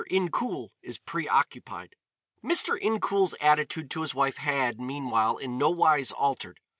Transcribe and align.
INCOUL 0.09 0.71
IS 0.81 0.97
PREOCCUPIED. 0.97 1.95
Mr. 2.43 2.75
Incoul's 2.81 3.35
attitude 3.39 3.91
to 3.91 4.01
his 4.01 4.15
wife 4.15 4.37
had, 4.37 4.79
meanwhile, 4.79 5.37
in 5.37 5.59
no 5.59 5.69
wise 5.69 6.11
altered. 6.13 6.59